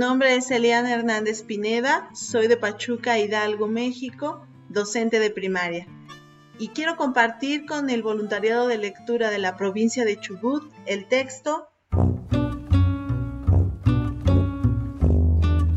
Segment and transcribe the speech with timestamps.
[0.00, 5.86] Nombre es Eliana Hernández Pineda, soy de Pachuca, Hidalgo, México, docente de primaria.
[6.58, 11.68] Y quiero compartir con el voluntariado de lectura de la provincia de Chubut el texto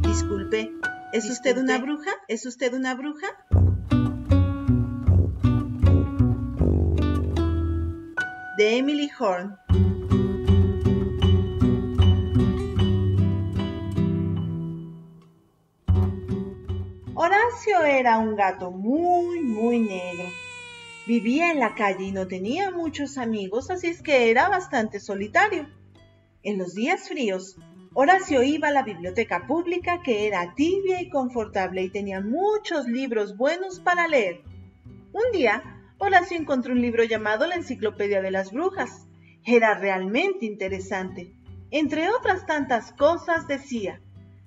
[0.03, 0.71] Disculpe,
[1.11, 2.11] ¿es usted una bruja?
[2.29, 3.27] ¿Es usted una bruja?
[8.58, 9.58] De Emily Horn.
[17.66, 20.25] Horacio era un gato muy, muy negro.
[21.08, 25.70] Vivía en la calle y no tenía muchos amigos, así es que era bastante solitario.
[26.42, 27.55] En los días fríos,
[27.94, 33.38] Horacio iba a la biblioteca pública que era tibia y confortable y tenía muchos libros
[33.38, 34.42] buenos para leer.
[35.14, 35.64] Un día,
[36.00, 39.08] Horacio encontró un libro llamado La Enciclopedia de las Brujas.
[39.45, 41.33] Era realmente interesante.
[41.72, 44.02] Entre otras tantas cosas decía,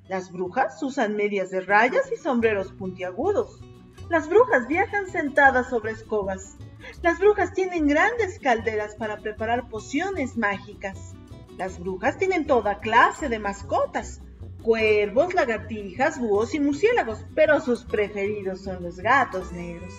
[0.08, 3.60] las brujas usan medias de rayas y sombreros puntiagudos.
[4.08, 6.56] Las brujas viajan sentadas sobre escobas.
[7.02, 11.14] Las brujas tienen grandes calderas para preparar pociones mágicas.
[11.56, 14.20] Las brujas tienen toda clase de mascotas.
[14.62, 19.92] Cuervos, lagartijas, búhos y murciélagos, pero sus preferidos son los gatos negros.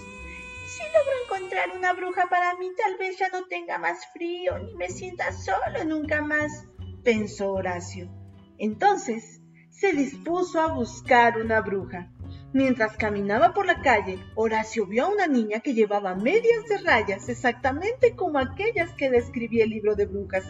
[0.68, 4.74] Si logro encontrar una bruja para mí, tal vez ya no tenga más frío ni
[4.76, 6.66] me sienta solo nunca más,
[7.04, 8.10] pensó Horacio.
[8.58, 9.37] Entonces,
[9.80, 12.12] se dispuso a buscar una bruja.
[12.52, 17.30] Mientras caminaba por la calle, Horacio vio a una niña que llevaba medias de rayas
[17.30, 20.46] exactamente como aquellas que describía el libro de brujas.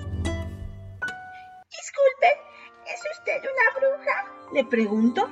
[1.70, 2.30] Disculpe,
[2.86, 4.54] ¿es usted una bruja?
[4.54, 5.30] le preguntó.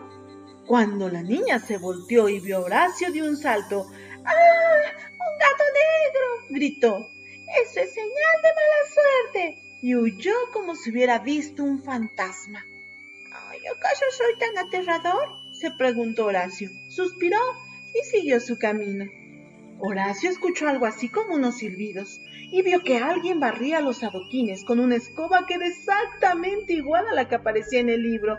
[0.68, 3.88] Cuando la niña se volteó y vio a Horacio de un salto,
[4.26, 4.82] ¡Ah!
[5.12, 6.26] ¡Un gato negro!
[6.50, 7.08] gritó.
[7.64, 9.62] Eso es señal de mala suerte.
[9.82, 12.66] Y huyó como si hubiera visto un fantasma.
[13.72, 15.28] ¿Acaso soy tan aterrador?
[15.52, 16.70] se preguntó Horacio.
[16.90, 17.38] Suspiró
[17.94, 19.06] y siguió su camino.
[19.80, 22.20] Horacio escuchó algo así como unos silbidos
[22.52, 27.14] y vio que alguien barría los adoquines con una escoba que era exactamente igual a
[27.14, 28.38] la que aparecía en el libro.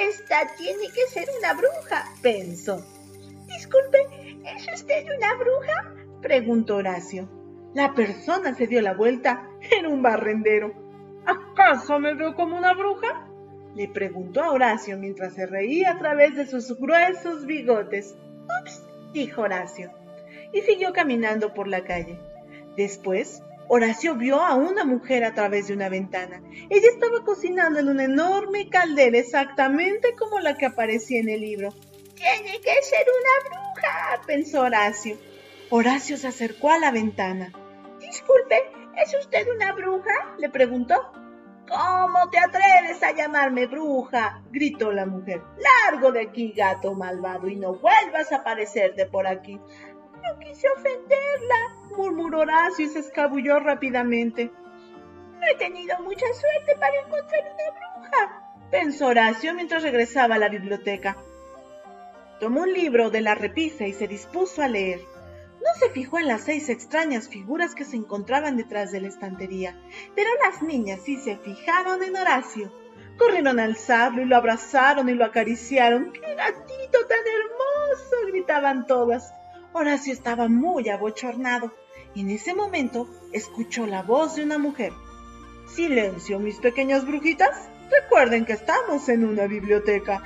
[0.00, 2.84] Esta tiene que ser una bruja, pensó.
[3.46, 4.06] Disculpe,
[4.44, 5.94] ¿es usted una bruja?
[6.20, 7.28] preguntó Horacio.
[7.74, 9.48] La persona se dio la vuelta.
[9.70, 10.72] Era un barrendero.
[11.26, 13.27] ¿Acaso me veo como una bruja?
[13.74, 18.14] Le preguntó a Horacio mientras se reía a través de sus gruesos bigotes.
[18.62, 19.92] Ups, dijo Horacio,
[20.52, 22.18] y siguió caminando por la calle.
[22.76, 26.42] Después, Horacio vio a una mujer a través de una ventana.
[26.70, 31.74] Ella estaba cocinando en una enorme caldera exactamente como la que aparecía en el libro.
[32.14, 35.18] Tiene que ser una bruja, pensó Horacio.
[35.70, 37.52] Horacio se acercó a la ventana.
[38.00, 38.56] Disculpe,
[38.96, 40.34] ¿es usted una bruja?
[40.38, 41.12] le preguntó.
[41.68, 44.40] ¿Cómo te atreves a llamarme bruja?
[44.50, 45.42] gritó la mujer.
[45.58, 49.54] Largo de aquí, gato malvado, y no vuelvas a aparecerte por aquí.
[49.54, 51.56] No quise ofenderla,
[51.96, 54.50] murmuró Horacio y se escabulló rápidamente.
[55.38, 60.48] No he tenido mucha suerte para encontrar una bruja, pensó Horacio mientras regresaba a la
[60.48, 61.16] biblioteca.
[62.40, 65.00] Tomó un libro de la repisa y se dispuso a leer.
[65.68, 69.78] No se fijó en las seis extrañas figuras que se encontraban detrás de la estantería,
[70.16, 72.72] pero las niñas sí se fijaron en Horacio.
[73.18, 76.10] Corrieron a alzarlo y lo abrazaron y lo acariciaron.
[76.12, 78.16] ¡Qué gatito tan hermoso!
[78.28, 79.34] gritaban todas.
[79.74, 81.70] Horacio estaba muy abochornado.
[82.16, 84.94] En ese momento escuchó la voz de una mujer.
[85.74, 87.68] Silencio, mis pequeñas brujitas.
[87.90, 90.22] Recuerden que estamos en una biblioteca.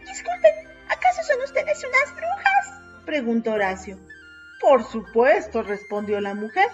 [0.00, 0.54] Disculpen,
[0.88, 2.82] ¿acaso son ustedes unas brujas?
[3.06, 3.98] preguntó Horacio.
[4.60, 6.68] Por supuesto, respondió la mujer.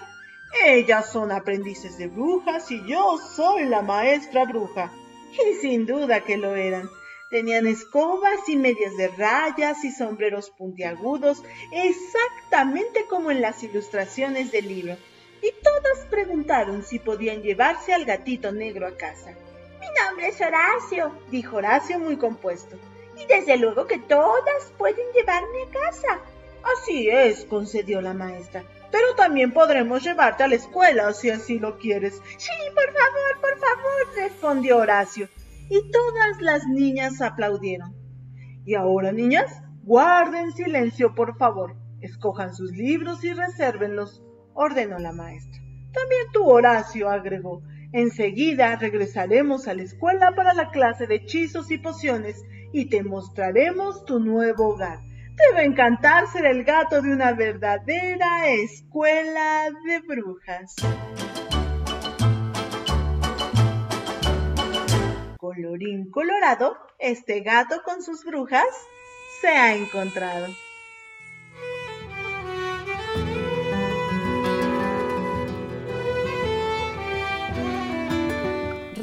[0.65, 4.91] Ellas son aprendices de brujas y yo soy la maestra bruja.
[5.31, 6.89] Y sin duda que lo eran.
[7.29, 11.41] Tenían escobas y medias de rayas y sombreros puntiagudos,
[11.71, 14.97] exactamente como en las ilustraciones del libro.
[15.41, 19.31] Y todas preguntaron si podían llevarse al gatito negro a casa.
[19.79, 22.77] Mi nombre es Horacio, dijo Horacio muy compuesto.
[23.17, 26.19] Y desde luego que todas pueden llevarme a casa.
[26.63, 28.63] Así es, concedió la maestra.
[28.91, 32.21] Pero también podremos llevarte a la escuela si así lo quieres.
[32.37, 35.29] Sí, por favor, por favor, respondió Horacio.
[35.69, 37.95] Y todas las niñas aplaudieron.
[38.65, 41.75] Y ahora, niñas, guarden silencio, por favor.
[42.01, 44.21] Escojan sus libros y resérvenlos,
[44.53, 45.61] ordenó la maestra.
[45.93, 47.63] También tú, Horacio, agregó.
[47.93, 52.41] Enseguida regresaremos a la escuela para la clase de hechizos y pociones
[52.71, 54.99] y te mostraremos tu nuevo hogar.
[55.35, 60.75] Debe encantar ser el gato de una verdadera escuela de brujas.
[65.37, 68.67] Colorín colorado, este gato con sus brujas
[69.41, 70.47] se ha encontrado.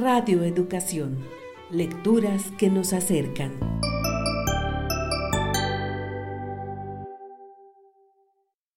[0.01, 1.19] Radio Educación.
[1.71, 3.78] Lecturas que nos acercan.